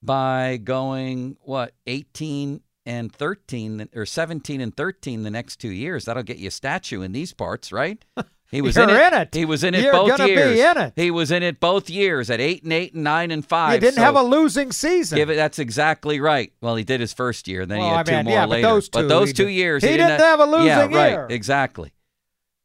by 0.00 0.58
going, 0.58 1.36
what, 1.40 1.74
18 1.88 2.60
and 2.84 3.12
13 3.12 3.88
or 3.94 4.04
17 4.06 4.60
and 4.60 4.76
13 4.76 5.22
the 5.22 5.30
next 5.30 5.56
two 5.56 5.70
years. 5.70 6.04
That'll 6.06 6.22
get 6.22 6.38
you 6.38 6.48
a 6.48 6.50
statue 6.50 7.02
in 7.02 7.12
these 7.12 7.32
parts, 7.32 7.72
right? 7.72 8.04
He 8.50 8.60
was 8.60 8.76
in, 8.76 8.90
it. 8.90 9.00
in 9.00 9.14
it. 9.14 9.34
He 9.34 9.46
was 9.46 9.64
in 9.64 9.74
it 9.74 9.82
You're 9.82 9.92
both 9.94 10.20
years. 10.28 10.58
in 10.60 10.76
it. 10.76 10.92
He 10.94 11.10
was 11.10 11.30
in 11.30 11.42
it 11.42 11.58
both 11.58 11.88
years 11.88 12.28
at 12.28 12.38
eight 12.38 12.62
and 12.64 12.72
eight 12.72 12.92
and 12.92 13.02
nine 13.02 13.30
and 13.30 13.46
five. 13.46 13.74
He 13.74 13.78
didn't 13.80 13.94
so 13.94 14.02
have 14.02 14.14
a 14.14 14.22
losing 14.22 14.72
season. 14.72 15.16
Give 15.16 15.30
it. 15.30 15.36
That's 15.36 15.58
exactly 15.58 16.20
right. 16.20 16.52
Well, 16.60 16.76
he 16.76 16.84
did 16.84 17.00
his 17.00 17.14
first 17.14 17.48
year, 17.48 17.62
and 17.62 17.70
then 17.70 17.80
he 17.80 17.86
had 17.86 18.00
I 18.00 18.02
two 18.02 18.16
mean, 18.16 18.24
more 18.26 18.34
yeah, 18.34 18.46
but 18.46 18.60
those 18.60 18.88
two 18.90 19.08
those 19.08 19.28
he 19.28 19.32
two 19.34 19.46
did- 19.46 19.52
years, 19.52 19.82
he 19.82 19.88
didn't 19.90 20.20
have 20.20 20.40
a 20.40 20.44
losing 20.44 20.66
yeah, 20.66 20.86
year. 20.88 21.22
right. 21.22 21.30
Exactly. 21.32 21.92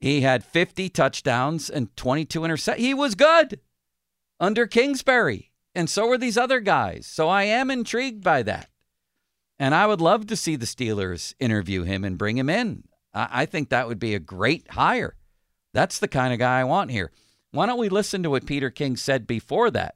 He 0.02 0.22
had 0.22 0.44
50 0.44 0.90
touchdowns 0.90 1.70
and 1.70 1.96
22 1.96 2.42
interceptions. 2.42 2.76
He 2.78 2.94
was 2.94 3.16
good 3.16 3.62
under 4.42 4.68
Kingsbury, 4.68 5.52
and 5.74 5.90
so 5.90 6.06
were 6.08 6.18
these 6.18 6.38
other 6.38 6.60
guys. 6.60 7.08
So 7.08 7.30
I 7.30 7.44
am 7.44 7.72
intrigued 7.72 8.24
by 8.26 8.44
that. 8.44 8.70
And 9.60 9.74
I 9.74 9.88
would 9.88 10.02
love 10.02 10.28
to 10.28 10.36
see 10.36 10.56
the 10.56 10.66
Steelers 10.66 11.34
interview 11.40 11.84
him 11.84 12.04
and 12.04 12.18
bring 12.18 12.38
him 12.38 12.50
in. 12.50 12.84
I, 13.14 13.28
I 13.32 13.46
think 13.46 13.70
that 13.70 13.88
would 13.88 14.00
be 14.00 14.14
a 14.14 14.20
great 14.20 14.72
hire. 14.72 15.16
That's 15.74 16.00
the 16.00 16.08
kind 16.08 16.34
of 16.34 16.40
guy 16.40 16.60
I 16.60 16.64
want 16.64 16.92
here. 16.92 17.12
Why 17.52 17.66
don't 17.66 17.80
we 17.80 17.90
listen 17.90 18.24
to 18.24 18.30
what 18.30 18.46
Peter 18.46 18.70
King 18.70 18.98
said 18.98 19.26
before 19.26 19.72
that? 19.72 19.96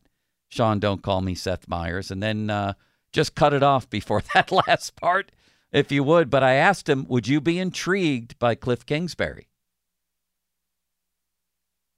Sean, 0.49 0.79
don't 0.79 1.03
call 1.03 1.21
me 1.21 1.35
Seth 1.35 1.67
Meyers, 1.67 2.11
and 2.11 2.21
then 2.21 2.49
uh, 2.49 2.73
just 3.13 3.35
cut 3.35 3.53
it 3.53 3.63
off 3.63 3.89
before 3.89 4.21
that 4.33 4.51
last 4.51 4.95
part, 4.95 5.31
if 5.71 5.91
you 5.91 6.03
would. 6.03 6.29
But 6.29 6.43
I 6.43 6.53
asked 6.53 6.89
him, 6.89 7.05
would 7.07 7.27
you 7.27 7.39
be 7.39 7.59
intrigued 7.59 8.37
by 8.39 8.55
Cliff 8.55 8.85
Kingsbury? 8.85 9.47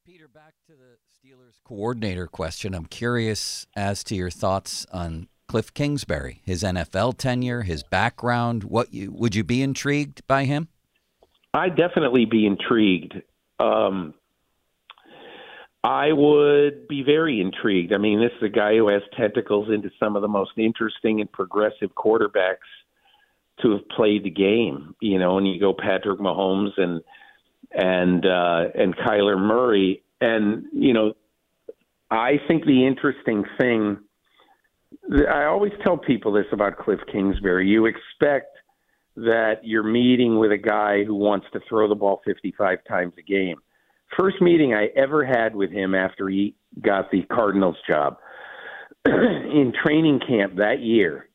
Peter, 0.06 0.28
back 0.28 0.54
to 0.68 0.74
the 0.74 0.98
Steelers 1.10 1.64
coordinator 1.64 2.28
question. 2.28 2.76
I'm 2.76 2.86
curious 2.86 3.66
as 3.76 4.04
to 4.06 4.16
your 4.16 4.30
thoughts 4.30 4.86
on 4.92 5.28
Cliff 5.48 5.74
Kingsbury, 5.74 6.42
his 6.44 6.64
NFL 6.64 7.18
tenure, 7.18 7.62
his 7.62 7.84
background. 7.84 8.64
What 8.64 8.94
you 8.94 9.12
would 9.12 9.36
you 9.36 9.44
be 9.44 9.62
intrigued 9.62 10.26
by 10.28 10.46
him? 10.46 10.68
I'd 11.54 11.76
definitely 11.76 12.26
be 12.26 12.46
intrigued. 12.46 13.22
Um, 13.60 14.16
I 15.84 16.14
would 16.14 16.88
be 16.88 17.04
very 17.04 17.42
intrigued. 17.42 17.94
I 17.94 17.98
mean, 17.98 18.20
this 18.20 18.32
is 18.38 18.44
a 18.44 18.50
guy 18.50 18.78
who 18.78 18.88
has 18.88 19.02
tentacles 19.18 19.70
into 19.70 19.90
some 20.00 20.16
of 20.16 20.22
the 20.22 20.28
most 20.28 20.52
interesting 20.58 21.20
and 21.20 21.32
progressive 21.32 21.92
quarterbacks 21.96 22.70
to 23.62 23.72
have 23.72 23.88
played 23.90 24.24
the 24.24 24.30
game. 24.30 24.96
You 25.02 25.20
know, 25.20 25.38
and 25.38 25.48
you 25.48 25.60
go 25.60 25.74
Patrick 25.74 26.20
Mahomes 26.20 26.72
and 26.78 27.02
and 27.72 28.26
uh, 28.26 28.70
and 28.76 28.96
Kyler 28.96 29.38
Murray, 29.38 30.04
and 30.22 30.66
you 30.74 30.94
know, 30.94 31.14
I 32.10 32.40
think 32.48 32.66
the 32.66 32.88
interesting 32.88 33.44
thing. 33.60 34.00
I 35.30 35.46
always 35.46 35.72
tell 35.84 35.98
people 35.98 36.32
this 36.32 36.46
about 36.52 36.78
Cliff 36.78 37.00
Kingsbury. 37.12 37.68
You 37.68 37.86
expect 37.86 38.58
that 39.16 39.56
you're 39.64 39.84
meeting 39.84 40.40
with 40.40 40.52
a 40.52 40.58
guy 40.58 41.04
who 41.04 41.16
wants 41.16 41.46
to 41.54 41.60
throw 41.70 41.88
the 41.88 41.96
ball 41.96 42.22
55 42.26 42.80
times 42.88 43.14
a 43.18 43.22
game. 43.22 43.58
First 44.18 44.42
meeting 44.42 44.74
I 44.74 44.88
ever 44.96 45.26
had 45.26 45.56
with 45.56 45.72
him 45.72 45.94
after 45.94 46.28
he 46.30 46.56
got 46.82 47.12
the 47.12 47.24
Cardinals 47.24 47.78
job 47.88 48.18
in 49.06 49.74
training 49.86 50.20
camp 50.28 50.56
that 50.58 50.80
year, 50.80 51.30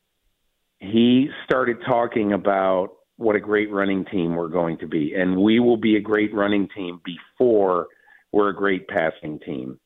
he 0.79 1.29
started 1.45 1.77
talking 1.87 2.33
about 2.33 2.89
what 3.17 3.35
a 3.35 3.39
great 3.39 3.71
running 3.71 4.05
team 4.05 4.35
we're 4.35 4.47
going 4.47 4.77
to 4.79 4.87
be. 4.87 5.13
And 5.13 5.37
we 5.37 5.59
will 5.59 5.77
be 5.77 5.97
a 5.97 6.01
great 6.01 6.33
running 6.33 6.69
team 6.75 7.01
before 7.03 7.87
we're 8.31 8.49
a 8.49 8.55
great 8.55 8.87
passing 8.87 9.39
team. 9.39 9.79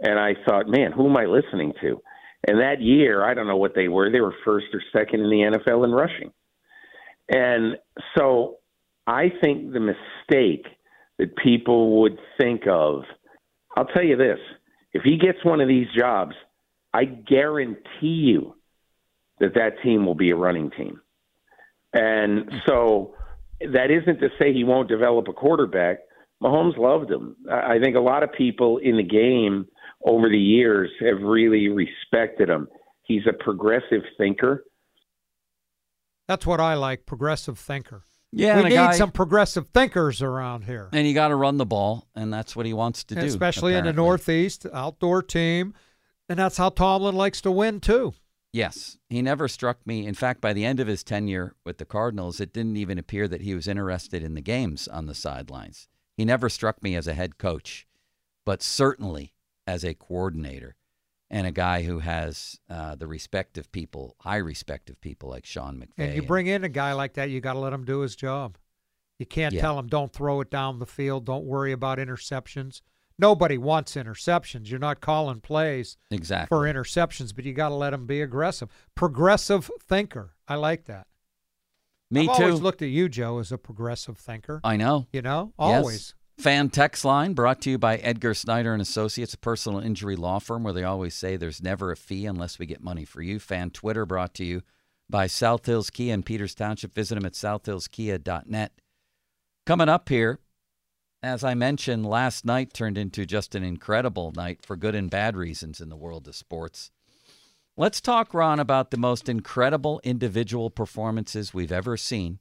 And 0.00 0.18
I 0.18 0.34
thought, 0.46 0.68
man, 0.68 0.92
who 0.92 1.08
am 1.08 1.16
I 1.16 1.24
listening 1.24 1.72
to? 1.80 2.00
And 2.46 2.60
that 2.60 2.80
year, 2.80 3.24
I 3.24 3.34
don't 3.34 3.48
know 3.48 3.56
what 3.56 3.74
they 3.74 3.88
were. 3.88 4.10
They 4.10 4.20
were 4.20 4.34
first 4.44 4.66
or 4.72 4.80
second 4.92 5.20
in 5.20 5.30
the 5.30 5.58
NFL 5.58 5.84
in 5.84 5.90
rushing. 5.90 6.32
And 7.28 7.76
so 8.16 8.58
I 9.06 9.32
think 9.42 9.72
the 9.72 9.80
mistake 9.80 10.66
that 11.18 11.36
people 11.36 12.00
would 12.02 12.18
think 12.38 12.62
of, 12.68 13.02
I'll 13.76 13.86
tell 13.86 14.04
you 14.04 14.16
this 14.16 14.38
if 14.92 15.02
he 15.02 15.18
gets 15.18 15.44
one 15.44 15.60
of 15.60 15.68
these 15.68 15.88
jobs, 15.96 16.34
I 16.94 17.04
guarantee 17.04 17.84
you 18.02 18.54
that 19.40 19.54
that 19.54 19.82
team 19.82 20.06
will 20.06 20.14
be 20.14 20.30
a 20.30 20.36
running 20.36 20.70
team. 20.70 21.00
And 21.92 22.50
so 22.66 23.14
that 23.60 23.90
isn't 23.90 24.20
to 24.20 24.28
say 24.38 24.52
he 24.52 24.64
won't 24.64 24.88
develop 24.88 25.28
a 25.28 25.32
quarterback. 25.32 25.98
Mahomes 26.42 26.78
loved 26.78 27.10
him. 27.10 27.36
I 27.50 27.78
think 27.82 27.96
a 27.96 28.00
lot 28.00 28.22
of 28.22 28.32
people 28.32 28.78
in 28.78 28.96
the 28.96 29.02
game 29.02 29.66
over 30.04 30.28
the 30.28 30.38
years 30.38 30.90
have 31.00 31.20
really 31.22 31.68
respected 31.68 32.48
him. 32.48 32.68
He's 33.02 33.22
a 33.28 33.32
progressive 33.32 34.02
thinker. 34.18 34.64
That's 36.28 36.46
what 36.46 36.60
I 36.60 36.74
like, 36.74 37.06
progressive 37.06 37.58
thinker. 37.58 38.02
Yeah, 38.32 38.56
we 38.58 38.64
need 38.70 38.74
guy- 38.74 38.92
some 38.96 39.12
progressive 39.12 39.68
thinkers 39.68 40.20
around 40.20 40.64
here, 40.64 40.88
And 40.92 41.06
you 41.06 41.14
got 41.14 41.28
to 41.28 41.36
run 41.36 41.56
the 41.56 41.64
ball, 41.66 42.08
and 42.14 42.32
that's 42.32 42.56
what 42.56 42.66
he 42.66 42.72
wants 42.74 43.04
to 43.04 43.14
do. 43.14 43.20
especially 43.20 43.74
in 43.74 43.84
the. 43.84 43.92
Northeast, 43.92 44.66
outdoor 44.72 45.22
team, 45.22 45.72
and 46.28 46.38
that's 46.38 46.56
how 46.56 46.68
Tomlin 46.68 47.14
likes 47.14 47.40
to 47.42 47.50
win 47.50 47.80
too. 47.80 48.14
Yes, 48.52 48.98
he 49.08 49.22
never 49.22 49.48
struck 49.48 49.86
me. 49.86 50.06
In 50.06 50.14
fact, 50.14 50.40
by 50.40 50.52
the 50.52 50.64
end 50.64 50.80
of 50.80 50.86
his 50.88 51.04
tenure 51.04 51.54
with 51.64 51.78
the 51.78 51.84
Cardinals, 51.84 52.40
it 52.40 52.52
didn't 52.52 52.76
even 52.76 52.98
appear 52.98 53.28
that 53.28 53.42
he 53.42 53.54
was 53.54 53.68
interested 53.68 54.22
in 54.22 54.34
the 54.34 54.40
games 54.40 54.88
on 54.88 55.06
the 55.06 55.14
sidelines. 55.14 55.88
He 56.16 56.24
never 56.24 56.48
struck 56.48 56.82
me 56.82 56.96
as 56.96 57.06
a 57.06 57.14
head 57.14 57.38
coach, 57.38 57.86
but 58.44 58.62
certainly 58.62 59.34
as 59.66 59.84
a 59.84 59.94
coordinator 59.94 60.76
and 61.30 61.46
a 61.46 61.50
guy 61.52 61.82
who 61.82 61.98
has 61.98 62.58
uh, 62.70 62.94
the 62.94 63.06
respect 63.06 63.58
of 63.58 63.70
people, 63.72 64.14
high 64.20 64.36
respect 64.36 64.88
of 64.90 65.00
people 65.00 65.28
like 65.30 65.44
Sean 65.44 65.76
McVay. 65.78 66.04
And 66.04 66.14
you 66.14 66.22
bring 66.22 66.46
in 66.46 66.62
a 66.64 66.68
guy 66.68 66.92
like 66.92 67.14
that, 67.14 67.30
you 67.30 67.40
got 67.40 67.54
to 67.54 67.58
let 67.58 67.72
him 67.72 67.84
do 67.84 68.00
his 68.00 68.14
job. 68.14 68.58
You 69.18 69.26
can't 69.26 69.54
Yeah. 69.54 69.62
tell 69.62 69.78
him 69.78 69.86
don't 69.88 70.12
throw 70.12 70.40
it 70.40 70.50
down 70.50 70.78
the 70.78 70.86
field, 70.86 71.24
don't 71.24 71.44
worry 71.44 71.72
about 71.72 71.98
interceptions. 71.98 72.80
Nobody 73.18 73.56
wants 73.56 73.94
interceptions. 73.94 74.68
You're 74.70 74.78
not 74.78 75.00
calling 75.00 75.40
plays 75.40 75.96
exactly. 76.10 76.54
for 76.54 76.64
interceptions, 76.64 77.34
but 77.34 77.46
you 77.46 77.54
got 77.54 77.70
to 77.70 77.74
let 77.74 77.94
him 77.94 78.06
be 78.06 78.20
aggressive. 78.20 78.68
Progressive 78.94 79.70
thinker. 79.80 80.34
I 80.46 80.56
like 80.56 80.84
that. 80.84 81.06
me 82.10 82.28
I've 82.28 82.36
too. 82.36 82.44
always 82.44 82.60
looked 82.60 82.82
at 82.82 82.88
you, 82.90 83.08
Joe, 83.08 83.38
as 83.38 83.50
a 83.50 83.58
progressive 83.58 84.18
thinker. 84.18 84.60
I 84.62 84.76
know. 84.76 85.06
You 85.14 85.22
know, 85.22 85.54
Yes. 85.58 86.12
Fan 86.38 86.68
text 86.68 87.02
line 87.02 87.32
brought 87.32 87.62
to 87.62 87.70
you 87.70 87.78
by 87.78 87.96
Edgar 87.96 88.34
Snyder 88.34 88.74
and 88.74 88.82
Associates, 88.82 89.32
a 89.32 89.38
personal 89.38 89.80
injury 89.80 90.16
law 90.16 90.38
firm 90.38 90.64
where 90.64 90.74
they 90.74 90.84
always 90.84 91.14
say 91.14 91.36
there's 91.36 91.62
never 91.62 91.90
a 91.90 91.96
fee 91.96 92.26
unless 92.26 92.58
we 92.58 92.66
get 92.66 92.82
money 92.82 93.06
for 93.06 93.22
you. 93.22 93.38
Fan 93.38 93.70
Twitter 93.70 94.04
brought 94.04 94.34
to 94.34 94.44
you 94.44 94.62
by 95.08 95.26
South 95.26 95.64
Hills 95.64 95.88
Kia 95.88 96.12
in 96.12 96.22
Peters 96.22 96.54
Township. 96.54 96.94
Visit 96.94 97.14
them 97.14 97.24
at 97.24 97.32
southhillskia.net. 97.32 98.72
Coming 99.64 99.88
up 99.88 100.10
here, 100.10 100.38
as 101.22 101.42
I 101.42 101.54
mentioned, 101.54 102.04
last 102.04 102.44
night 102.44 102.74
turned 102.74 102.98
into 102.98 103.24
just 103.24 103.54
an 103.54 103.64
incredible 103.64 104.32
night 104.36 104.60
for 104.62 104.76
good 104.76 104.94
and 104.94 105.10
bad 105.10 105.36
reasons 105.36 105.80
in 105.80 105.88
the 105.88 105.96
world 105.96 106.28
of 106.28 106.36
sports. 106.36 106.90
Let's 107.78 108.00
talk, 108.02 108.34
Ron, 108.34 108.60
about 108.60 108.90
the 108.90 108.98
most 108.98 109.30
incredible 109.30 110.02
individual 110.04 110.68
performances 110.68 111.54
we've 111.54 111.72
ever 111.72 111.96
seen. 111.96 112.40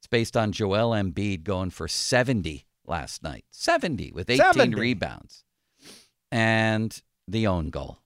It's 0.00 0.06
based 0.06 0.34
on 0.34 0.52
Joel 0.52 0.90
Embiid 0.90 1.44
going 1.44 1.70
for 1.70 1.88
70 1.88 2.64
last 2.86 3.22
night. 3.22 3.44
70 3.50 4.12
with 4.12 4.30
18 4.30 4.52
70. 4.52 4.80
rebounds. 4.80 5.44
And 6.30 7.00
the 7.26 7.46
own 7.46 7.70
goal. 7.70 7.98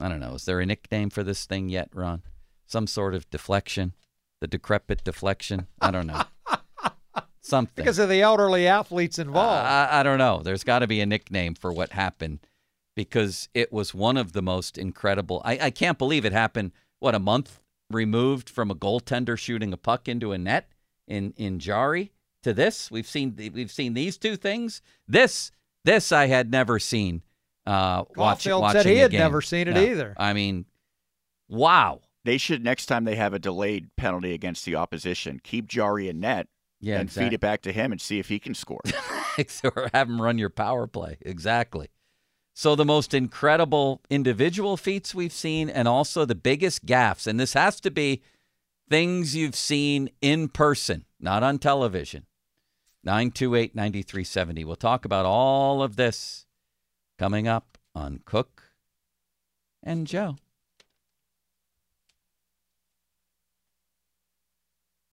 I 0.00 0.08
don't 0.08 0.20
know. 0.20 0.34
Is 0.34 0.44
there 0.44 0.60
a 0.60 0.66
nickname 0.66 1.10
for 1.10 1.22
this 1.22 1.44
thing 1.44 1.68
yet, 1.68 1.90
Ron? 1.92 2.22
Some 2.66 2.86
sort 2.86 3.14
of 3.14 3.28
deflection? 3.30 3.94
The 4.40 4.46
decrepit 4.46 5.02
deflection? 5.04 5.66
I 5.80 5.90
don't 5.90 6.06
know. 6.06 6.22
Something. 7.40 7.82
Because 7.82 7.98
of 7.98 8.08
the 8.08 8.20
elderly 8.20 8.66
athletes 8.66 9.18
involved. 9.18 9.66
I, 9.66 10.00
I 10.00 10.02
don't 10.02 10.18
know. 10.18 10.42
There's 10.42 10.64
got 10.64 10.80
to 10.80 10.86
be 10.86 11.00
a 11.00 11.06
nickname 11.06 11.54
for 11.54 11.72
what 11.72 11.90
happened 11.92 12.40
because 12.94 13.48
it 13.54 13.72
was 13.72 13.94
one 13.94 14.16
of 14.16 14.32
the 14.32 14.42
most 14.42 14.76
incredible. 14.76 15.40
I, 15.44 15.58
I 15.62 15.70
can't 15.70 15.98
believe 15.98 16.24
it 16.24 16.32
happened. 16.32 16.72
What 17.00 17.14
a 17.14 17.18
month 17.20 17.60
removed 17.90 18.50
from 18.50 18.70
a 18.70 18.74
goaltender 18.74 19.38
shooting 19.38 19.72
a 19.72 19.76
puck 19.76 20.08
into 20.08 20.32
a 20.32 20.38
net 20.38 20.70
in 21.06 21.32
in 21.36 21.58
Jarry 21.58 22.12
to 22.42 22.52
this. 22.52 22.90
We've 22.90 23.06
seen 23.06 23.34
we've 23.52 23.70
seen 23.70 23.94
these 23.94 24.16
two 24.18 24.36
things. 24.36 24.82
This 25.06 25.50
this 25.84 26.12
I 26.12 26.26
had 26.26 26.50
never 26.50 26.78
seen. 26.78 27.22
Uh, 27.66 28.04
watching 28.16 28.50
Caulfield 28.50 28.62
watching 28.62 28.82
said 28.82 28.90
he 28.90 28.96
had 28.98 29.10
game. 29.10 29.20
never 29.20 29.42
seen 29.42 29.68
it 29.68 29.74
No. 29.74 29.82
either. 29.82 30.14
I 30.16 30.32
mean, 30.32 30.64
wow. 31.48 32.00
They 32.24 32.38
should 32.38 32.62
next 32.64 32.86
time 32.86 33.04
they 33.04 33.16
have 33.16 33.32
a 33.32 33.38
delayed 33.38 33.88
penalty 33.96 34.34
against 34.34 34.64
the 34.64 34.74
opposition, 34.74 35.40
keep 35.42 35.66
Jarry 35.66 36.08
in 36.08 36.20
net 36.20 36.48
Yeah, 36.80 36.98
and 37.00 37.10
feed 37.10 37.32
it 37.32 37.40
back 37.40 37.62
to 37.62 37.72
him 37.72 37.92
and 37.92 38.00
see 38.00 38.18
if 38.18 38.28
he 38.28 38.38
can 38.38 38.54
score. 38.54 38.80
or 39.64 39.88
have 39.94 40.08
him 40.08 40.20
run 40.20 40.36
your 40.38 40.50
power 40.50 40.86
play. 40.86 41.16
Exactly. 41.22 41.88
So, 42.54 42.74
the 42.74 42.84
most 42.84 43.14
incredible 43.14 44.02
individual 44.10 44.76
feats 44.76 45.14
we've 45.14 45.32
seen, 45.32 45.70
and 45.70 45.86
also 45.86 46.24
the 46.24 46.34
biggest 46.34 46.84
gaffes. 46.84 47.26
And 47.26 47.38
this 47.38 47.52
has 47.52 47.80
to 47.82 47.90
be 47.90 48.20
things 48.90 49.36
you've 49.36 49.54
seen 49.54 50.10
in 50.20 50.48
person, 50.48 51.04
not 51.20 51.44
on 51.44 51.58
television. 51.58 52.26
928 53.08 53.74
9370. 53.74 54.64
We'll 54.66 54.76
talk 54.76 55.06
about 55.06 55.24
all 55.24 55.82
of 55.82 55.96
this 55.96 56.44
coming 57.18 57.48
up 57.48 57.78
on 57.94 58.20
Cook 58.26 58.64
and 59.82 60.06
Joe. 60.06 60.36